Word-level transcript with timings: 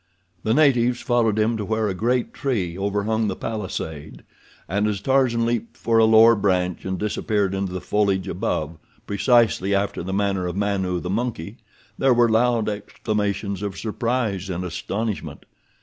The 0.43 0.55
natives 0.55 0.99
followed 1.01 1.37
him 1.37 1.57
to 1.57 1.63
where 1.63 1.87
a 1.87 1.93
great 1.93 2.33
tree 2.33 2.75
overhung 2.75 3.27
the 3.27 3.35
palisade, 3.35 4.23
and 4.67 4.87
as 4.87 4.99
Tarzan 4.99 5.45
leaped 5.45 5.77
for 5.77 5.99
a 5.99 6.05
lower 6.05 6.33
branch 6.35 6.85
and 6.85 6.97
disappeared 6.97 7.53
into 7.53 7.71
the 7.71 7.79
foliage 7.81 8.27
above, 8.27 8.79
precisely 9.05 9.75
after 9.75 10.01
the 10.01 10.11
manner 10.11 10.47
of 10.47 10.55
Manu, 10.55 10.99
the 10.99 11.11
monkey, 11.11 11.57
there 11.99 12.15
were 12.15 12.27
loud 12.27 12.67
exclamations 12.67 13.61
of 13.61 13.77
surprise 13.77 14.49
and 14.49 14.63
astonishment. 14.63 15.45